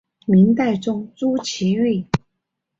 [0.25, 2.07] 明代宗朱祁钰。